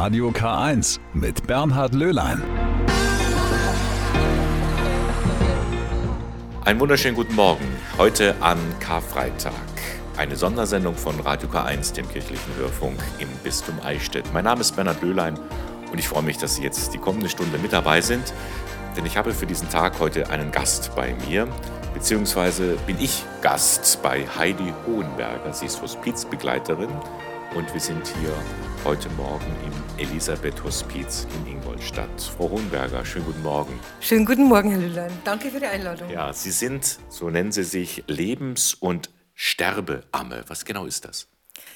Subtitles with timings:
[0.00, 2.40] Radio K1 mit Bernhard Löhlein.
[6.64, 7.66] Einen wunderschönen guten Morgen.
[7.96, 9.52] Heute an Karfreitag.
[10.16, 14.32] Eine Sondersendung von Radio K1, dem kirchlichen Hörfunk im Bistum Eichstätt.
[14.32, 15.36] Mein Name ist Bernhard Löhlein
[15.90, 18.32] und ich freue mich, dass Sie jetzt die kommende Stunde mit dabei sind,
[18.96, 21.48] denn ich habe für diesen Tag heute einen Gast bei mir,
[21.92, 25.52] beziehungsweise bin ich Gast bei Heidi Hohenberger.
[25.52, 26.90] Sie ist Hospizbegleiterin
[27.56, 28.32] und wir sind hier
[28.88, 32.08] heute Morgen im Elisabeth Hospiz in Ingolstadt.
[32.22, 33.78] Frau Hohenberger, schönen guten Morgen.
[34.00, 35.12] Schönen guten Morgen, Herr Lülein.
[35.24, 36.08] Danke für die Einladung.
[36.08, 40.42] Ja, Sie sind, so nennen Sie sich, Lebens- und Sterbeamme.
[40.46, 41.28] Was genau ist das?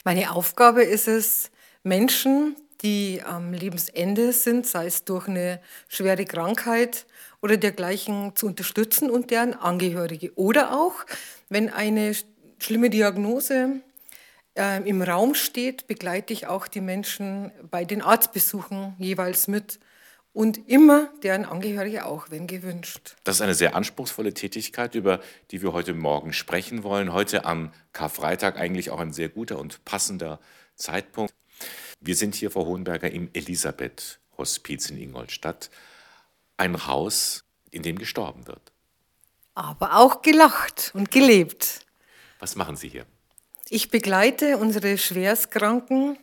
[0.06, 1.50] Meine Aufgabe ist es,
[1.82, 7.04] Menschen, die am Lebensende sind, sei es durch eine schwere Krankheit
[7.42, 10.32] oder dergleichen, zu unterstützen und deren Angehörige.
[10.36, 10.94] Oder auch,
[11.50, 12.14] wenn eine
[12.58, 13.82] schlimme Diagnose
[14.56, 19.78] äh, im Raum steht, begleite ich auch die Menschen bei den Arztbesuchen jeweils mit
[20.32, 23.16] und immer deren Angehörige auch, wenn gewünscht.
[23.24, 27.12] Das ist eine sehr anspruchsvolle Tätigkeit, über die wir heute Morgen sprechen wollen.
[27.12, 30.40] Heute am Karfreitag eigentlich auch ein sehr guter und passender
[30.74, 31.34] Zeitpunkt.
[32.00, 35.70] Wir sind hier, Frau Hohenberger, im Elisabeth-Hospiz in Ingolstadt.
[36.56, 38.72] Ein Haus, in dem gestorben wird.
[39.54, 41.80] Aber auch gelacht und gelebt.
[42.38, 43.06] Was machen Sie hier?
[43.74, 46.18] Ich begleite unsere Schwerstkranken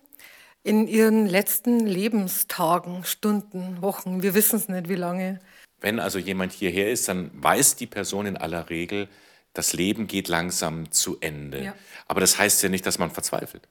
[0.62, 4.22] in ihren letzten Lebenstagen, Stunden, Wochen.
[4.22, 5.40] Wir wissen es nicht, wie lange.
[5.82, 9.08] Wenn also jemand hierher ist, dann weiß die Person in aller Regel,
[9.54, 11.64] das Leben geht langsam zu Ende.
[11.64, 11.76] Ja.
[12.08, 13.68] Aber das heißt ja nicht, dass man verzweifelt.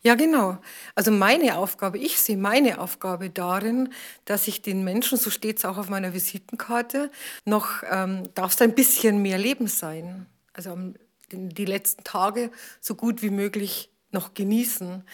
[0.00, 0.56] Ja, genau.
[0.94, 3.92] Also meine Aufgabe, ich sehe meine Aufgabe darin,
[4.24, 7.10] dass ich den Menschen, so steht es auch auf meiner Visitenkarte,
[7.44, 10.24] noch ähm, darf es ein bisschen mehr Leben sein.
[10.54, 10.94] Also am
[11.32, 15.04] die letzten Tage so gut wie möglich noch genießen.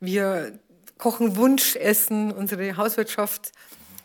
[0.00, 0.58] Wir
[0.98, 3.52] kochen Wunschessen, unsere Hauswirtschaft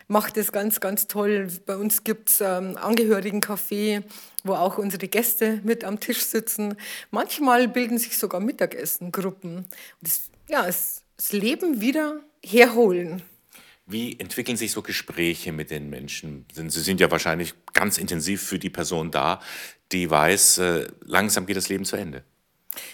[0.08, 1.48] macht es ganz, ganz toll.
[1.66, 4.04] Bei uns gibt es ähm, Angehörigencafé,
[4.44, 6.76] wo auch unsere Gäste mit am Tisch sitzen.
[7.12, 9.66] Manchmal bilden sich sogar Mittagessengruppen.
[10.02, 13.22] Das, ja, das, das Leben wieder herholen.
[13.86, 16.46] Wie entwickeln sich so Gespräche mit den Menschen?
[16.54, 19.42] Sie sind ja wahrscheinlich ganz intensiv für die Person da,
[19.92, 22.24] die weiß, äh, langsam geht das Leben zu Ende.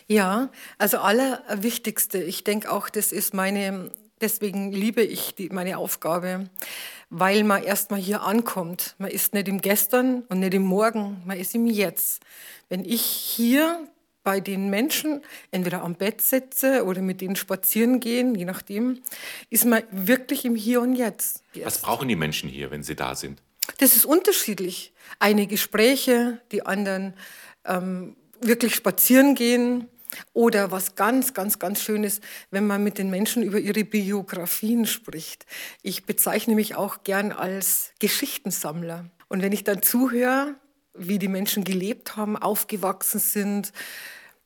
[0.07, 6.49] Ja, also allerwichtigste, ich denke auch, das ist meine, deswegen liebe ich die, meine Aufgabe,
[7.09, 8.95] weil man erstmal hier ankommt.
[8.97, 12.23] Man ist nicht im Gestern und nicht im Morgen, man ist im Jetzt.
[12.67, 13.87] Wenn ich hier
[14.29, 19.01] bei den Menschen entweder am Bett sitze oder mit denen spazieren gehen, je nachdem,
[19.49, 21.41] ist man wirklich im Hier und Jetzt.
[21.63, 23.41] Was brauchen die Menschen hier, wenn sie da sind?
[23.79, 24.93] Das ist unterschiedlich.
[25.17, 27.15] Eine Gespräche, die anderen
[27.65, 29.87] ähm, wirklich spazieren gehen.
[30.33, 34.85] Oder was ganz, ganz, ganz schön ist, wenn man mit den Menschen über ihre Biografien
[34.85, 35.47] spricht.
[35.81, 39.09] Ich bezeichne mich auch gern als Geschichtensammler.
[39.27, 40.53] Und wenn ich dann zuhöre,
[40.99, 43.71] wie die Menschen gelebt haben, aufgewachsen sind,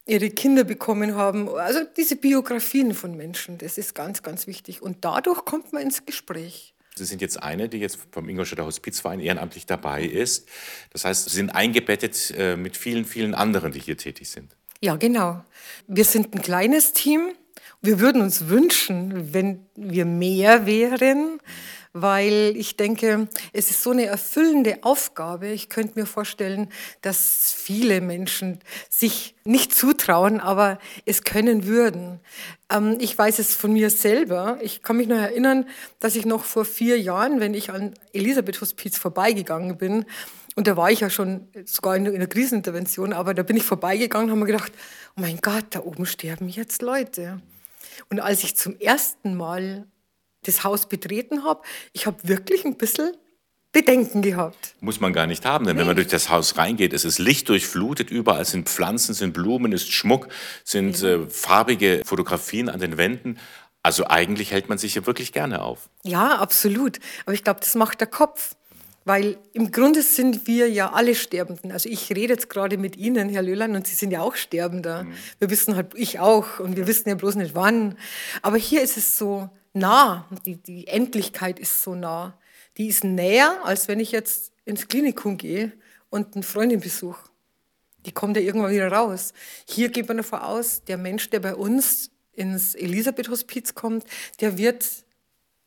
[0.05, 1.49] ihre Kinder bekommen haben.
[1.49, 4.81] Also diese Biografien von Menschen, das ist ganz, ganz wichtig.
[4.81, 6.73] Und dadurch kommt man ins Gespräch.
[6.95, 10.47] Sie sind jetzt eine, die jetzt vom Ingolstädter Hospizverein ehrenamtlich dabei ist.
[10.91, 14.55] Das heißt, Sie sind eingebettet äh, mit vielen, vielen anderen, die hier tätig sind.
[14.79, 15.43] Ja, genau.
[15.87, 17.31] Wir sind ein kleines Team.
[17.81, 21.39] Wir würden uns wünschen, wenn wir mehr wären
[21.93, 25.47] weil ich denke, es ist so eine erfüllende Aufgabe.
[25.47, 26.69] Ich könnte mir vorstellen,
[27.01, 28.59] dass viele Menschen
[28.89, 32.19] sich nicht zutrauen, aber es können würden.
[32.69, 34.57] Ähm, ich weiß es von mir selber.
[34.61, 35.65] Ich kann mich noch erinnern,
[35.99, 40.05] dass ich noch vor vier Jahren, wenn ich an Elisabeth Hospiz vorbeigegangen bin,
[40.55, 44.25] und da war ich ja schon sogar in der Krisenintervention, aber da bin ich vorbeigegangen
[44.25, 44.71] und habe mir gedacht,
[45.15, 47.41] oh mein Gott, da oben sterben jetzt Leute.
[48.09, 49.87] Und als ich zum ersten Mal
[50.43, 51.61] das Haus betreten habe,
[51.93, 53.13] ich habe wirklich ein bisschen
[53.71, 54.75] Bedenken gehabt.
[54.81, 55.79] Muss man gar nicht haben, denn nee.
[55.79, 59.91] wenn man durch das Haus reingeht, es ist lichtdurchflutet, überall sind Pflanzen, sind Blumen, ist
[59.91, 60.27] Schmuck,
[60.63, 61.15] sind ja.
[61.15, 63.39] äh, farbige Fotografien an den Wänden.
[63.81, 65.89] Also eigentlich hält man sich ja wirklich gerne auf.
[66.03, 66.99] Ja, absolut.
[67.25, 68.55] Aber ich glaube, das macht der Kopf.
[69.05, 71.73] Weil im Grunde sind wir ja alle Sterbenden.
[71.73, 75.03] Also ich rede jetzt gerade mit Ihnen, Herr Löhlein, und Sie sind ja auch Sterbender.
[75.03, 75.13] Mhm.
[75.39, 77.97] Wir wissen halt, ich auch, und wir wissen ja bloß nicht wann.
[78.41, 82.37] Aber hier ist es so, nah, die, die Endlichkeit ist so nah.
[82.77, 85.73] Die ist näher, als wenn ich jetzt ins Klinikum gehe
[86.09, 87.29] und eine Freundin besuche.
[88.05, 89.33] Die kommt ja irgendwann wieder raus.
[89.67, 94.05] Hier geht man davon aus, der Mensch, der bei uns ins Elisabeth-Hospiz kommt,
[94.41, 94.85] der wird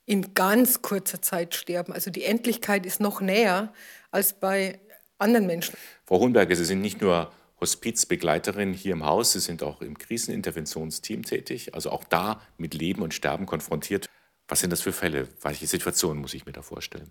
[0.05, 1.93] in ganz kurzer Zeit sterben.
[1.93, 3.73] Also die Endlichkeit ist noch näher
[4.11, 4.81] als bei
[5.19, 5.77] anderen Menschen.
[6.05, 9.33] Frau Hohenberger, Sie sind nicht nur Hospizbegleiterin hier im Haus.
[9.33, 14.09] Sie sind auch im Kriseninterventionsteam tätig, also auch da mit Leben und Sterben konfrontiert.
[14.49, 15.29] Was sind das für Fälle?
[15.43, 17.11] Welche Situationen muss ich mir da vorstellen?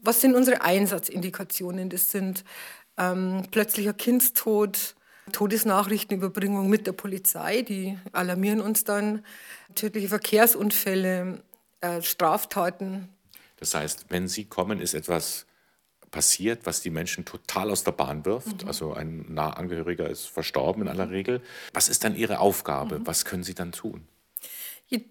[0.00, 1.90] Was sind unsere Einsatzindikationen?
[1.90, 2.44] Das sind
[2.96, 4.94] ähm, plötzlicher Kindstod,
[5.32, 9.24] Todesnachrichtenüberbringung mit der Polizei, die alarmieren uns dann,
[9.74, 11.42] tödliche Verkehrsunfälle,
[11.80, 13.08] äh, Straftaten.
[13.56, 15.46] Das heißt, wenn Sie kommen, ist etwas
[16.12, 18.62] passiert, was die Menschen total aus der Bahn wirft.
[18.62, 18.68] Mhm.
[18.68, 21.42] Also ein Nahangehöriger ist verstorben in aller Regel.
[21.72, 23.00] Was ist dann Ihre Aufgabe?
[23.00, 23.06] Mhm.
[23.06, 24.06] Was können Sie dann tun?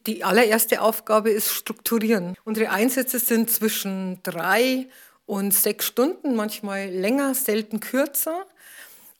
[0.05, 2.35] Die allererste Aufgabe ist strukturieren.
[2.45, 4.87] Unsere Einsätze sind zwischen drei
[5.25, 8.45] und sechs Stunden, manchmal länger, selten kürzer.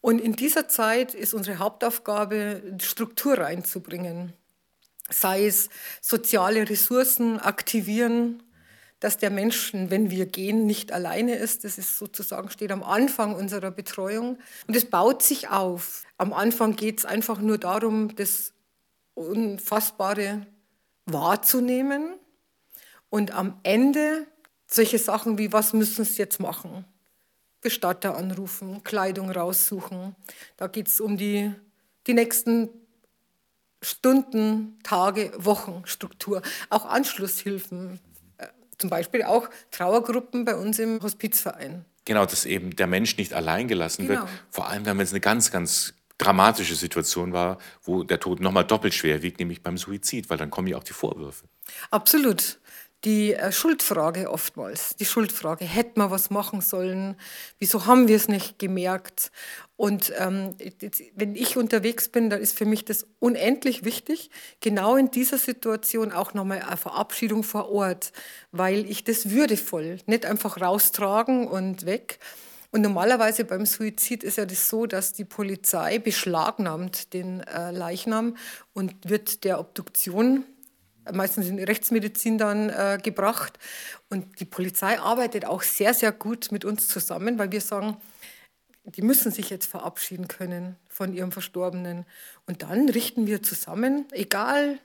[0.01, 4.33] Und in dieser Zeit ist unsere Hauptaufgabe, Struktur reinzubringen.
[5.09, 5.69] Sei es
[5.99, 8.43] soziale Ressourcen aktivieren,
[9.01, 11.63] dass der Mensch, wenn wir gehen, nicht alleine ist.
[11.63, 14.38] Das ist sozusagen, steht am Anfang unserer Betreuung.
[14.68, 16.03] Und es baut sich auf.
[16.18, 18.53] Am Anfang geht es einfach nur darum, das
[19.15, 20.45] Unfassbare
[21.07, 22.13] wahrzunehmen
[23.09, 24.27] und am Ende
[24.68, 26.86] solche Sachen wie, was müssen Sie jetzt machen?
[27.59, 30.15] Bestatter anrufen, Kleidung raussuchen.
[30.57, 31.51] Da geht es um die,
[32.06, 32.69] die nächsten
[33.81, 36.44] Stunden, Tage, Wochen Struktur.
[36.69, 38.00] Auch Anschlusshilfen,
[38.81, 41.85] zum Beispiel auch Trauergruppen bei uns im Hospizverein.
[42.05, 44.21] Genau, dass eben der Mensch nicht allein gelassen genau.
[44.21, 44.29] wird.
[44.49, 48.93] Vor allem, wenn es eine ganz, ganz dramatische Situation war, wo der Tod nochmal doppelt
[48.93, 51.45] schwer wiegt, nämlich beim Suizid, weil dann kommen ja auch die Vorwürfe.
[51.89, 52.59] Absolut.
[53.03, 57.15] Die äh, Schuldfrage oftmals, die Schuldfrage, hätten wir was machen sollen,
[57.57, 59.31] wieso haben wir es nicht gemerkt?
[59.75, 60.56] Und ähm,
[61.15, 66.12] wenn ich unterwegs bin, dann ist für mich das unendlich wichtig, genau in dieser Situation
[66.12, 68.12] auch nochmal eine Verabschiedung vor Ort,
[68.51, 72.19] weil ich das würdevoll, nicht einfach raustragen und weg,
[72.74, 78.38] und normalerweise beim Suizid ist ja das so, dass die Polizei beschlagnahmt den äh, Leichnam
[78.74, 80.45] und wird der Obduktion
[81.12, 83.57] meistens in die Rechtsmedizin dann äh, gebracht.
[84.09, 87.98] Und die Polizei arbeitet auch sehr, sehr gut mit uns zusammen, weil wir sagen,
[88.83, 92.06] die müssen sich jetzt verabschieden können von ihrem Verstorbenen.
[92.48, 94.80] Und dann richten wir zusammen, egal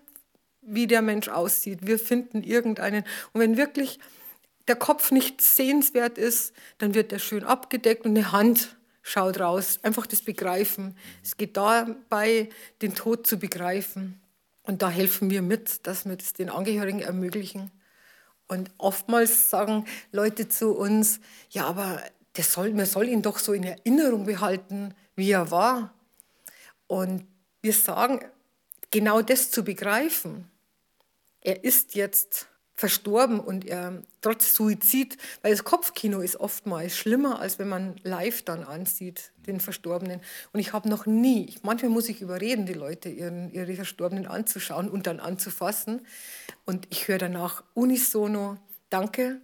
[0.60, 3.04] wie der Mensch aussieht, wir finden irgendeinen.
[3.32, 3.98] Und wenn wirklich
[4.68, 9.78] der Kopf nicht sehenswert ist, dann wird er schön abgedeckt und eine Hand schaut raus.
[9.82, 10.96] Einfach das Begreifen.
[11.22, 12.48] Es geht dabei,
[12.82, 14.20] den Tod zu begreifen.
[14.66, 17.70] Und da helfen wir mit, dass wir das den Angehörigen ermöglichen.
[18.48, 21.20] Und oftmals sagen Leute zu uns,
[21.50, 22.02] ja, aber
[22.34, 25.94] das soll, man soll ihn doch so in Erinnerung behalten, wie er war.
[26.86, 27.26] Und
[27.62, 28.20] wir sagen,
[28.90, 30.50] genau das zu begreifen.
[31.40, 37.58] Er ist jetzt verstorben und er trotz Suizid, weil das Kopfkino ist oftmals schlimmer, als
[37.58, 40.20] wenn man live dann ansieht, den Verstorbenen.
[40.52, 44.90] Und ich habe noch nie, manchmal muss ich überreden, die Leute, ihren, ihre Verstorbenen anzuschauen
[44.90, 46.06] und dann anzufassen.
[46.66, 48.58] Und ich höre danach unisono,
[48.90, 49.40] danke,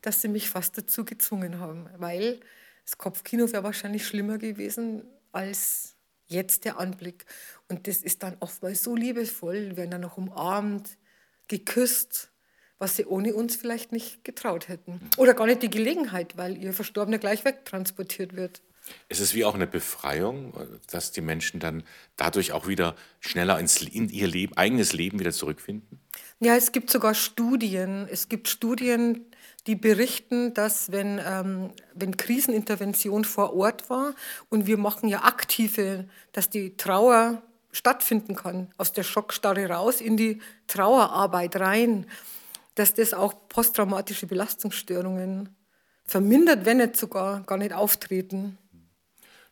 [0.00, 2.40] dass sie mich fast dazu gezwungen haben, weil
[2.86, 5.02] das Kopfkino wäre wahrscheinlich schlimmer gewesen
[5.32, 5.96] als
[6.28, 7.26] jetzt der Anblick.
[7.68, 10.96] Und das ist dann oftmals so liebevoll, werden dann noch umarmt,
[11.46, 12.30] geküsst
[12.80, 15.00] was sie ohne uns vielleicht nicht getraut hätten.
[15.18, 18.62] Oder gar nicht die Gelegenheit, weil ihr Verstorbener gleich wegtransportiert wird.
[19.08, 20.54] Es ist wie auch eine Befreiung,
[20.90, 21.84] dass die Menschen dann
[22.16, 26.00] dadurch auch wieder schneller ins, in ihr Leben, eigenes Leben wieder zurückfinden?
[26.40, 28.08] Ja, es gibt sogar Studien.
[28.10, 29.26] Es gibt Studien,
[29.66, 34.14] die berichten, dass wenn, ähm, wenn Krisenintervention vor Ort war
[34.48, 40.16] und wir machen ja aktive, dass die Trauer stattfinden kann, aus der Schockstarre raus in
[40.16, 42.06] die Trauerarbeit rein
[42.80, 45.50] dass das auch posttraumatische Belastungsstörungen
[46.02, 48.56] vermindert, wenn nicht sogar gar nicht auftreten.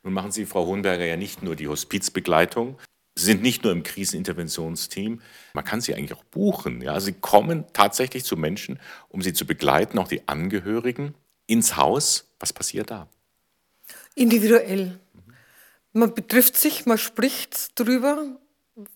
[0.02, 2.78] Nun machen Sie, Frau Hohenberger, ja nicht nur die Hospizbegleitung.
[3.14, 5.20] Sie sind nicht nur im Kriseninterventionsteam.
[5.52, 6.80] Man kann Sie eigentlich auch buchen.
[6.80, 6.98] Ja?
[7.00, 8.80] Sie kommen tatsächlich zu Menschen,
[9.10, 11.14] um sie zu begleiten, auch die Angehörigen,
[11.46, 12.32] ins Haus.
[12.40, 13.08] Was passiert da?
[14.14, 14.98] Individuell.
[15.92, 18.38] Man betrifft sich, man spricht drüber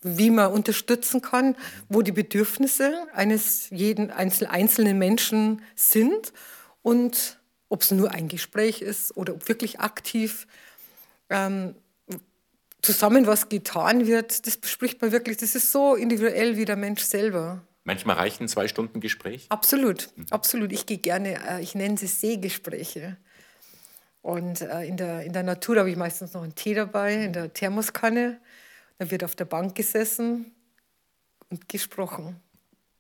[0.03, 1.57] wie man unterstützen kann,
[1.89, 6.33] wo die Bedürfnisse eines jeden einzelnen Menschen sind
[6.83, 10.47] und ob es nur ein Gespräch ist oder ob wirklich aktiv
[11.31, 11.75] ähm,
[12.83, 15.39] zusammen was getan wird, das bespricht man wirklich.
[15.39, 17.63] Das ist so individuell wie der Mensch selber.
[17.85, 19.47] Manchmal reichen zwei Stunden Gespräch?
[19.49, 20.27] Absolut, mhm.
[20.31, 20.73] absolut.
[20.73, 23.17] Ich gehe gerne, äh, ich nenne sie Seegespräche.
[24.21, 27.33] Und äh, in, der, in der Natur habe ich meistens noch einen Tee dabei, in
[27.33, 28.39] der Thermoskanne.
[29.03, 30.53] Da wird auf der Bank gesessen
[31.49, 32.41] und gesprochen.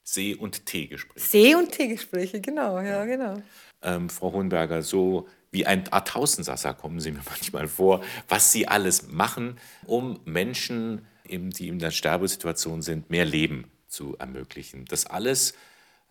[0.02, 1.24] See- und Teegespräche.
[1.24, 3.40] See- und Teegespräche, genau, ja, genau.
[3.82, 8.66] Ähm, Frau Hohenberger, so wie ein Art Tausendsasser kommen Sie mir manchmal vor, was Sie
[8.66, 14.84] alles machen, um Menschen, die in der Sterbesituation sind, mehr Leben zu ermöglichen.
[14.86, 15.54] Das alles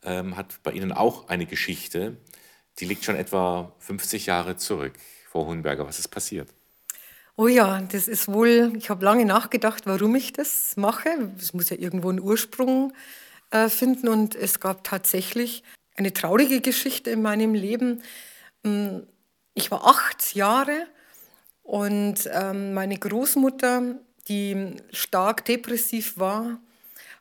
[0.04, 2.16] ähm, hat bei Ihnen auch eine Geschichte,
[2.80, 4.94] die liegt schon etwa 50 Jahre zurück.
[5.30, 6.48] Frau Hohenberger, was ist passiert?
[7.38, 11.32] Oh ja, das ist wohl, ich habe lange nachgedacht, warum ich das mache.
[11.38, 12.94] Es muss ja irgendwo einen Ursprung
[13.52, 15.64] äh, finden und es gab tatsächlich
[15.96, 18.02] eine traurige Geschichte in meinem Leben.
[18.64, 19.08] Hm,
[19.54, 20.88] ich war acht Jahre
[21.64, 23.96] und ähm, meine Großmutter,
[24.28, 26.60] die stark depressiv war,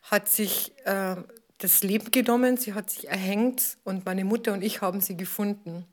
[0.03, 1.17] hat sich äh,
[1.59, 5.87] das Leben genommen, sie hat sich erhängt und meine Mutter und ich haben sie gefunden.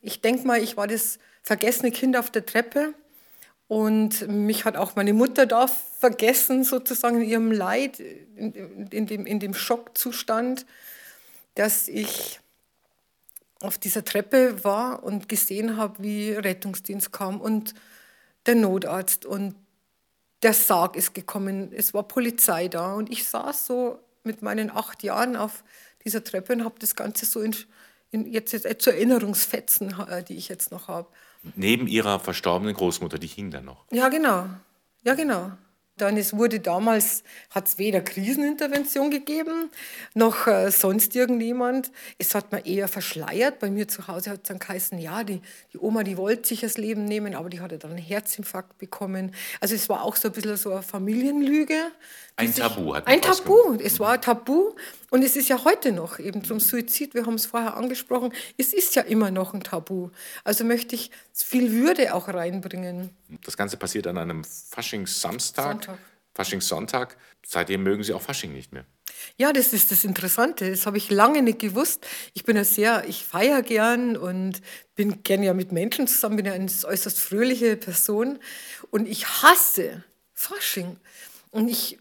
[0.00, 2.94] Ich denke mal, ich war das vergessene Kind auf der Treppe
[3.68, 9.26] und mich hat auch meine Mutter da vergessen, sozusagen in ihrem Leid, in, in, dem,
[9.26, 10.66] in dem Schockzustand,
[11.54, 12.40] dass ich
[13.60, 17.74] auf dieser Treppe war und gesehen habe, wie Rettungsdienst kam und
[18.46, 19.54] der Notarzt und
[20.42, 21.72] der Sarg ist gekommen.
[21.72, 25.62] Es war Polizei da und ich saß so mit meinen acht Jahren auf
[26.04, 27.54] dieser Treppe und habe das Ganze so in,
[28.10, 31.08] in jetzt, jetzt zu Erinnerungsfetzen, äh, die ich jetzt noch habe.
[31.56, 33.84] Neben ihrer verstorbenen Großmutter, die hing da noch.
[33.90, 34.46] Ja, genau.
[35.04, 35.52] Ja, genau.
[35.98, 39.70] Dann es wurde damals, hat es weder Krisenintervention gegeben,
[40.14, 41.92] noch äh, sonst irgendjemand.
[42.16, 43.58] Es hat man eher verschleiert.
[43.58, 46.60] Bei mir zu Hause hat es dann geheißen, ja, die, die Oma, die wollte sich
[46.60, 49.34] das Leben nehmen, aber die hatte dann einen Herzinfarkt bekommen.
[49.60, 51.76] Also es war auch so ein bisschen so eine Familienlüge.
[52.36, 54.74] Ein Tabu hat Ein Tabu, es war ein Tabu.
[55.10, 58.72] Und es ist ja heute noch eben zum Suizid, wir haben es vorher angesprochen, es
[58.72, 60.10] ist ja immer noch ein Tabu.
[60.42, 63.10] Also möchte ich viel Würde auch reinbringen.
[63.44, 65.98] Das Ganze passiert an einem Faschingssamstag, Sonntag.
[66.34, 67.16] Faschingssonntag.
[67.44, 68.84] Seitdem mögen Sie auch Fasching nicht mehr.
[69.36, 70.70] Ja, das ist das Interessante.
[70.70, 72.06] Das habe ich lange nicht gewusst.
[72.34, 74.62] Ich bin ja sehr, ich feiere gern und
[74.94, 78.38] bin gern ja mit Menschen zusammen, bin ja eine äußerst fröhliche Person.
[78.90, 80.96] Und ich hasse Fasching.
[81.50, 81.98] Und ich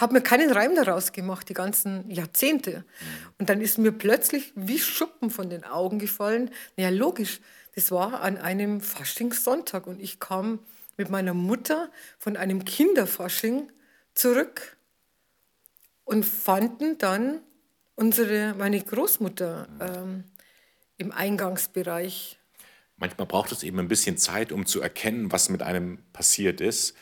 [0.00, 2.84] habe mir keinen Reim daraus gemacht, die ganzen Jahrzehnte.
[3.38, 6.50] Und dann ist mir plötzlich wie Schuppen von den Augen gefallen.
[6.76, 7.40] Ja, logisch,
[7.74, 10.60] das war an einem Faschingssonntag und ich kam
[10.96, 13.70] mit meiner Mutter von einem Kinderfasching
[14.14, 14.76] zurück
[16.04, 17.40] und fanden dann
[17.94, 20.24] unsere, meine Großmutter ähm,
[20.98, 22.38] im Eingangsbereich.
[22.96, 26.94] Manchmal braucht es eben ein bisschen Zeit, um zu erkennen, was mit einem passiert ist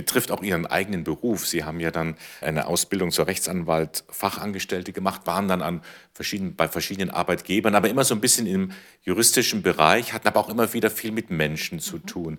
[0.00, 1.46] betrifft auch Ihren eigenen Beruf.
[1.46, 5.82] Sie haben ja dann eine Ausbildung zur Rechtsanwalt, Fachangestellte gemacht, waren dann an
[6.14, 10.48] verschiedenen, bei verschiedenen Arbeitgebern, aber immer so ein bisschen im juristischen Bereich, hatten aber auch
[10.48, 12.06] immer wieder viel mit Menschen zu mhm.
[12.06, 12.38] tun.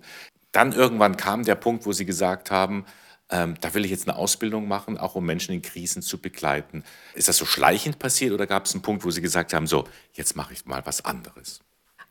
[0.50, 2.84] Dann irgendwann kam der Punkt, wo Sie gesagt haben,
[3.30, 6.82] ähm, da will ich jetzt eine Ausbildung machen, auch um Menschen in Krisen zu begleiten.
[7.14, 9.86] Ist das so schleichend passiert oder gab es einen Punkt, wo Sie gesagt haben, so,
[10.14, 11.60] jetzt mache ich mal was anderes?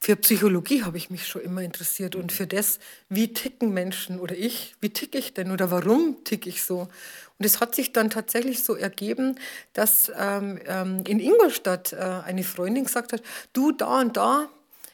[0.04, 4.36] Für Psychologie habe ich mich schon immer interessiert und für das, wie ticken Menschen oder
[4.36, 6.88] ich, wie ticke ich denn oder warum ticke ich so.
[7.38, 9.36] Und es hat sich dann tatsächlich so ergeben,
[9.74, 13.22] dass ähm, ähm in Ingolstadt äh, eine Freundin gesagt hat,
[13.54, 14.50] du da und da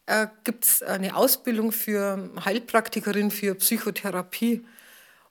[0.08, 4.66] äh, gibt es eine Ausbildung für Heilpraktikerin für Psychotherapie.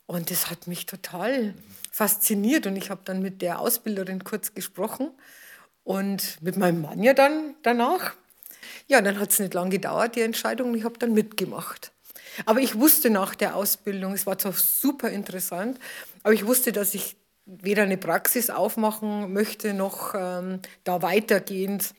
[0.06, 1.54] Und das hat mich total
[1.92, 5.10] fasziniert und ich habe dann mit der Ausbilderin kurz gesprochen
[5.84, 8.14] und mit meinem Mann ja dann danach.
[8.86, 11.92] Ja, dann hat es nicht lange gedauert, die Entscheidung, und ich habe dann mitgemacht.
[12.44, 15.78] Aber ich wusste nach der Ausbildung, es war zwar super interessant,
[16.22, 21.94] aber ich wusste, dass ich weder eine Praxis aufmachen möchte, noch ähm, da weitergehend,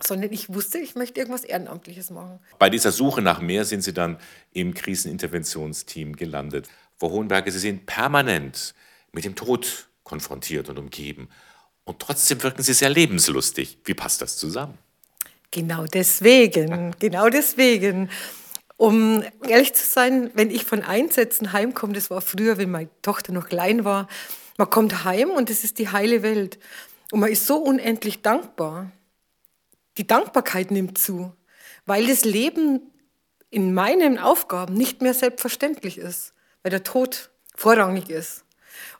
[0.00, 2.38] sondern ich wusste, ich möchte irgendwas Ehrenamtliches machen.
[2.58, 4.18] Bei dieser Suche nach mehr sind Sie dann
[4.52, 6.68] im Kriseninterventionsteam gelandet.
[6.96, 8.74] Frau Hohenberger, Sie sind permanent
[9.12, 11.28] mit dem Tod konfrontiert und umgeben.
[11.84, 13.78] Und trotzdem wirken Sie sehr lebenslustig.
[13.84, 14.78] Wie passt das zusammen?
[15.50, 18.10] Genau deswegen, genau deswegen.
[18.76, 23.32] Um ehrlich zu sein, wenn ich von Einsätzen heimkomme, das war früher, wenn meine Tochter
[23.32, 24.08] noch klein war,
[24.58, 26.58] man kommt heim und es ist die heile Welt.
[27.10, 28.90] Und man ist so unendlich dankbar.
[29.96, 31.32] Die Dankbarkeit nimmt zu,
[31.86, 32.82] weil das Leben
[33.50, 38.44] in meinen Aufgaben nicht mehr selbstverständlich ist, weil der Tod vorrangig ist.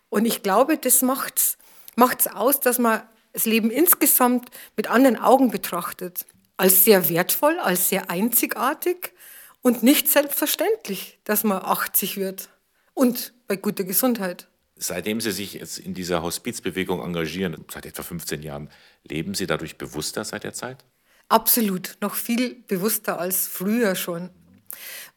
[0.08, 3.02] Und ich glaube, das macht es aus, dass man
[3.32, 6.24] das Leben insgesamt mit anderen Augen betrachtet
[6.58, 9.14] als sehr wertvoll, als sehr einzigartig
[9.62, 12.50] und nicht selbstverständlich, dass man 80 wird
[12.94, 14.48] und bei guter Gesundheit.
[14.76, 18.70] Seitdem Sie sich jetzt in dieser Hospizbewegung engagieren, seit etwa 15 Jahren,
[19.04, 20.84] leben Sie dadurch bewusster seit der Zeit?
[21.28, 24.30] Absolut, noch viel bewusster als früher schon,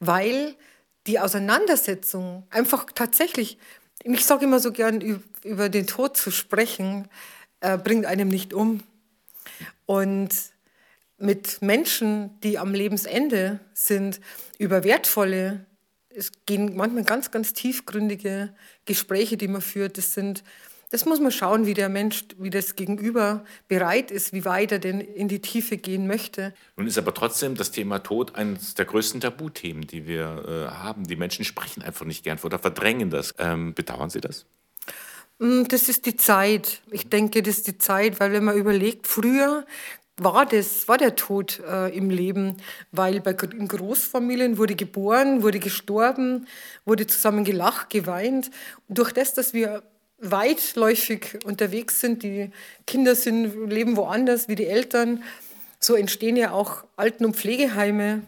[0.00, 0.56] weil
[1.06, 3.58] die Auseinandersetzung einfach tatsächlich,
[4.04, 7.08] ich sage immer so gern, über den Tod zu sprechen,
[7.60, 8.82] äh, bringt einem nicht um.
[9.86, 10.30] Und
[11.22, 14.20] mit Menschen, die am Lebensende sind,
[14.58, 15.66] über wertvolle,
[16.14, 19.98] es gehen manchmal ganz, ganz tiefgründige Gespräche, die man führt.
[19.98, 20.42] Das sind
[20.90, 24.78] Das muss man schauen, wie der Mensch, wie das Gegenüber bereit ist, wie weit er
[24.78, 26.52] denn in die Tiefe gehen möchte.
[26.76, 31.04] Nun ist aber trotzdem das Thema Tod eines der größten Tabuthemen, die wir äh, haben.
[31.04, 33.34] Die Menschen sprechen einfach nicht gern oder verdrängen das.
[33.38, 34.44] Ähm, bedauern Sie das?
[35.38, 36.82] Mm, das ist die Zeit.
[36.90, 39.64] Ich denke, das ist die Zeit, weil wenn man überlegt, früher
[40.16, 42.56] war das, war der Tod äh, im Leben,
[42.90, 46.46] weil bei, in Großfamilien wurde geboren, wurde gestorben,
[46.84, 48.50] wurde zusammen gelacht, geweint.
[48.88, 49.82] Und durch das, dass wir
[50.18, 52.50] weitläufig unterwegs sind, die
[52.86, 55.22] Kinder sind, leben woanders wie die Eltern,
[55.80, 58.22] so entstehen ja auch Alten- und Pflegeheime.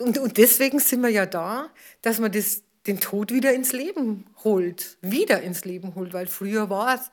[0.00, 4.26] Und, und deswegen sind wir ja da, dass man das, den Tod wieder ins Leben
[4.42, 7.10] holt, wieder ins Leben holt, weil früher war es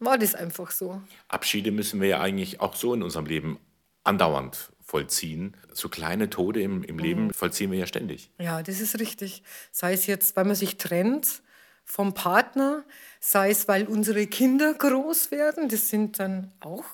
[0.00, 1.00] war das einfach so.
[1.28, 3.58] Abschiede müssen wir ja eigentlich auch so in unserem Leben
[4.02, 5.56] andauernd vollziehen.
[5.72, 7.30] So kleine Tode im, im Leben mhm.
[7.32, 8.30] vollziehen wir ja ständig.
[8.38, 9.42] Ja, das ist richtig.
[9.70, 11.42] Sei es jetzt, weil man sich trennt
[11.84, 12.84] vom Partner,
[13.20, 16.84] sei es, weil unsere Kinder groß werden, das sind dann auch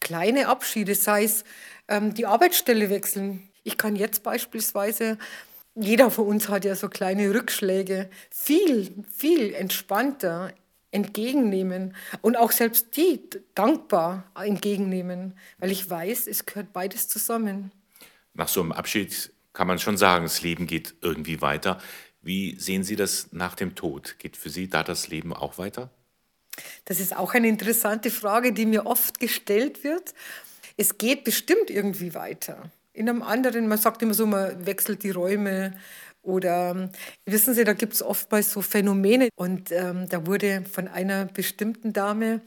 [0.00, 1.44] kleine Abschiede, sei es
[1.88, 3.48] ähm, die Arbeitsstelle wechseln.
[3.62, 5.18] Ich kann jetzt beispielsweise
[5.74, 10.52] jeder von uns hat ja so kleine Rückschläge, viel, viel entspannter
[10.92, 13.20] entgegennehmen und auch selbst die
[13.54, 17.72] dankbar entgegennehmen, weil ich weiß, es gehört beides zusammen.
[18.34, 21.78] Nach so einem Abschied kann man schon sagen, das Leben geht irgendwie weiter.
[22.20, 24.16] Wie sehen Sie das nach dem Tod?
[24.18, 25.90] Geht für Sie da das Leben auch weiter?
[26.84, 30.14] Das ist auch eine interessante Frage, die mir oft gestellt wird.
[30.76, 32.70] Es geht bestimmt irgendwie weiter.
[32.92, 35.72] In einem anderen, man sagt immer so, man wechselt die Räume
[36.22, 36.90] oder
[37.26, 39.28] wissen Sie, da gibt es oftmals so Phänomene.
[39.34, 42.40] Und ähm, da wurde von einer bestimmten Dame,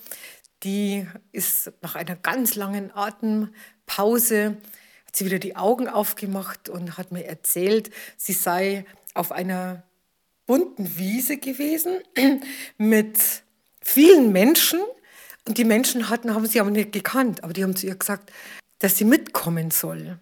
[0.63, 4.57] die ist nach einer ganz langen Atempause,
[5.07, 9.83] hat sie wieder die Augen aufgemacht und hat mir erzählt, sie sei auf einer
[10.45, 11.99] bunten Wiese gewesen
[12.77, 13.19] mit
[13.81, 14.79] vielen Menschen.
[15.47, 18.31] Und die Menschen hatten, haben sie aber nicht gekannt, aber die haben zu ihr gesagt,
[18.79, 20.19] dass sie mitkommen soll.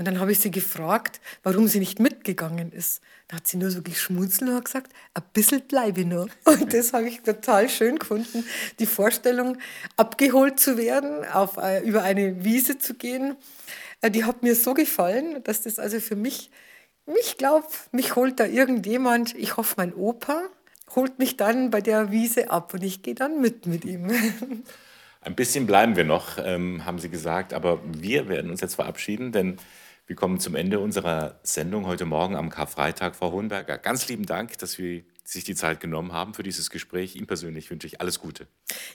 [0.00, 3.02] Und dann habe ich sie gefragt, warum sie nicht mitgegangen ist.
[3.28, 6.26] Da hat sie nur so geschmunzelt und gesagt, ein bisschen bleibe ich nur.
[6.46, 8.46] Und das habe ich total schön gefunden,
[8.78, 9.58] die Vorstellung,
[9.98, 13.36] abgeholt zu werden, auf, äh, über eine Wiese zu gehen.
[14.00, 16.50] Äh, die hat mir so gefallen, dass das also für mich,
[17.20, 20.44] ich glaube, mich holt da irgendjemand, ich hoffe mein Opa,
[20.96, 24.10] holt mich dann bei der Wiese ab und ich gehe dann mit mit ihm.
[25.20, 29.32] Ein bisschen bleiben wir noch, ähm, haben Sie gesagt, aber wir werden uns jetzt verabschieden,
[29.32, 29.58] denn
[30.10, 33.78] wir kommen zum Ende unserer Sendung heute Morgen am Karfreitag, Frau Hohenberger.
[33.78, 37.14] Ganz lieben Dank, dass Sie sich die Zeit genommen haben für dieses Gespräch.
[37.14, 38.48] Ihnen persönlich wünsche ich alles Gute.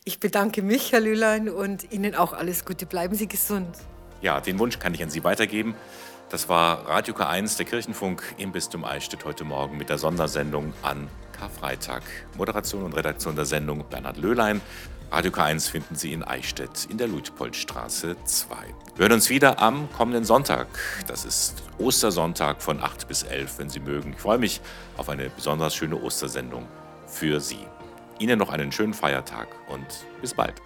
[0.03, 2.85] Ich bedanke mich, Herr Lülein, und Ihnen auch alles Gute.
[2.85, 3.77] Bleiben Sie gesund.
[4.21, 5.73] Ja, den Wunsch kann ich an Sie weitergeben.
[6.29, 11.07] Das war Radio K1, der Kirchenfunk im Bistum Eichstätt heute Morgen mit der Sondersendung an
[11.37, 12.01] Karfreitag.
[12.35, 14.59] Moderation und Redaktion der Sendung Bernhard Löhlein.
[15.11, 18.55] Radio K1 finden Sie in Eichstätt in der Luitpoldstraße 2.
[18.95, 20.67] Wir hören uns wieder am kommenden Sonntag.
[21.05, 24.13] Das ist Ostersonntag von 8 bis 11, wenn Sie mögen.
[24.13, 24.61] Ich freue mich
[24.97, 26.67] auf eine besonders schöne Ostersendung
[27.05, 27.67] für Sie.
[28.17, 29.85] Ihnen noch einen schönen Feiertag und
[30.21, 30.59] bis bald.